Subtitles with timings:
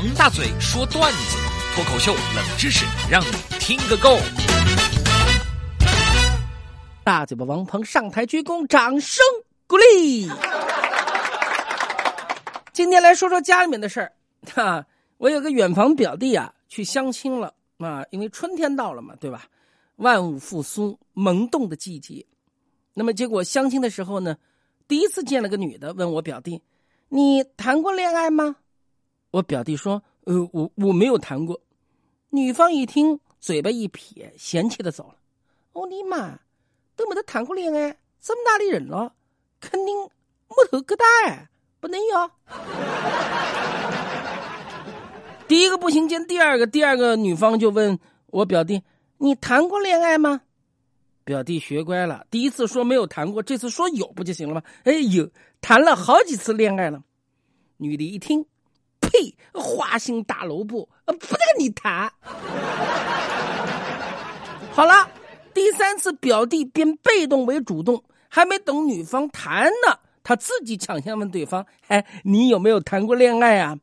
[0.00, 1.36] 王大嘴说段子，
[1.74, 4.16] 脱口秀冷知识，让你听个够。
[7.04, 9.22] 大嘴巴王鹏上台鞠躬，掌声
[9.66, 10.26] 鼓励。
[12.72, 14.10] 今天来说说家里面的事儿。
[14.54, 14.86] 哈，
[15.18, 19.44] 我有个远房表弟啊，去相亲了啊，因为春天到了嘛，对吧？
[19.96, 22.24] 万物复苏，萌动的季节。
[22.94, 24.34] 那么结果相亲的时候呢，
[24.88, 26.62] 第一次见了个女的，问我表弟
[27.10, 28.56] ：“你谈过恋爱吗？”
[29.30, 31.60] 我表弟说：“呃，我我没有谈过。”
[32.30, 35.14] 女方一听，嘴巴一撇，嫌弃的走了。
[35.72, 36.38] 我的妈，
[36.96, 39.14] 都没得谈过恋爱，这么大的人了，
[39.60, 41.48] 肯定木头疙瘩哎，
[41.80, 42.30] 不能要。
[45.48, 48.82] 第一个不行，见第二个，第二个女方就问我表弟
[49.18, 50.42] ：“你谈过恋爱吗？”
[51.24, 54.62] 表弟学乖了，第一次说没有谈过，这次说有不就行了吗？
[54.84, 57.02] 哎，有谈了好几次恋爱了。
[57.76, 58.44] 女的一听。
[59.12, 59.34] 呸！
[59.52, 62.12] 花心大萝卜，不跟你谈。
[64.72, 65.10] 好了，
[65.52, 73.76] 第三次表弟变被动为主动，还没等女方谈呢，他自己抢先问对方：“哎，你有没有谈过恋爱啊？”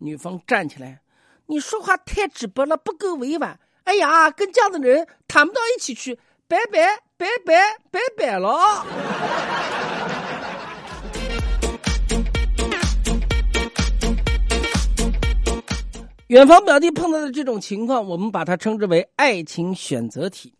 [0.00, 1.00] 女方站起来
[1.46, 3.60] ：“你说话太直白了，不够委婉。
[3.84, 6.18] 哎呀，跟这样的人谈不到一起去，
[6.48, 8.86] 拜拜拜拜拜拜了。”
[16.34, 20.52] 远房表弟碰到的这种情况，我们把它称之为爱情选择题。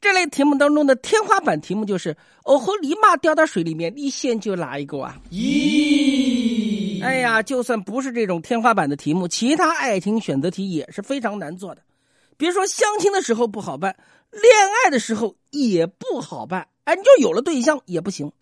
[0.00, 11.82] 这类题目当中的天花板题目就是“哦吼，立马掉到水里面，你先救哪一个啊？”咦，哎呀，就算不是这种天花板的题目，其他爱情选择题也是非常难做的。
[12.38, 13.94] 别说相亲的时候不好办，
[14.30, 14.42] 恋
[14.82, 16.66] 爱的时候也不好办。
[16.84, 18.32] 哎，你就有了对象也不行。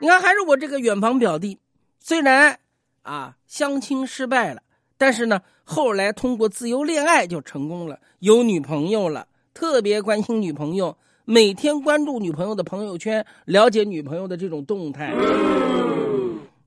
[0.00, 1.60] 你看，还是我这个远房表弟，
[2.00, 2.58] 虽然
[3.02, 4.60] 啊相亲失败了。
[4.96, 15.12] 但是呢，后来通过自由恋爱就成功了，有女朋友了，特别关心女朋友，每天关注女朋友的朋友圈，了解女朋友的这种动态。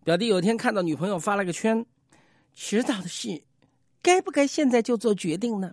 [0.04, 1.86] 表弟有天看到女朋友发了个圈，
[2.54, 3.44] 迟早的事，
[4.02, 5.72] 该不该现在就做决定呢？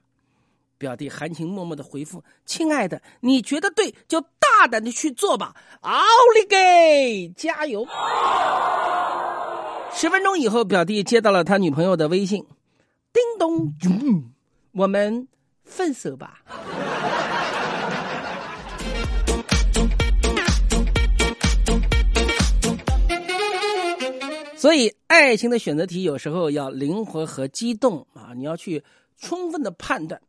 [0.77, 6.03] 表弟含情脉脉的回复：“亲爱的，你觉得对就大胆的去做吧，奥
[6.35, 7.87] 利给，加油！”
[9.97, 12.45] 十分钟以后，表弟接到了他女朋友的微信，
[13.13, 13.73] 叮咚，
[14.73, 15.27] 我们
[15.63, 16.43] 分手吧。
[24.57, 28.33] 所以，爱情的选择题有时候要灵活和机动啊！
[28.35, 28.83] 你要去
[29.19, 30.21] 充分的判断。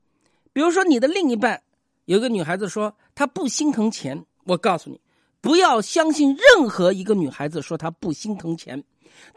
[0.54, 1.64] 比如说，你的另一半
[2.06, 5.00] 有个女孩子说她不心疼钱，我告诉你，
[5.46, 8.84] 不要相信任何一个女孩子说她不心疼钱。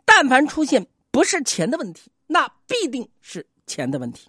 [0.06, 4.26] 但凡出现不是钱的问题，那必定是钱的问题。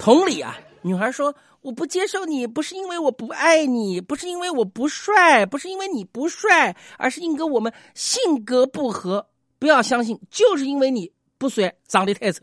[0.00, 9.26] 同理啊，女孩说：“我不接受你，不是因为我不爱你，不是因为我不帅，不是因为你不帅，而是因为我们性格不合。
[9.58, 12.40] 不要相信，就是因为你不帅，长得太丑。”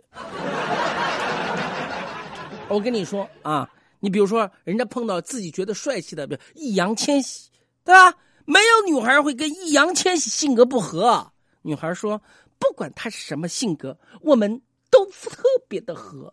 [2.70, 3.68] 我跟你说啊，
[4.06, 7.50] 你比如说，人家碰到自己觉得帅气的，比如易烊千玺，
[7.84, 8.14] 对吧？
[8.46, 11.32] 没有女孩会跟易烊千玺性格不合。
[11.64, 12.22] 女孩说
[12.60, 14.62] ：“不管他是什么性格，我们
[14.92, 16.32] 都特别的合。”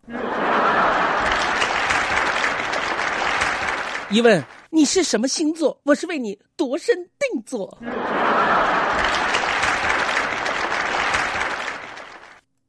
[4.11, 7.79] 一问你是什么星座，我是为你度身定做。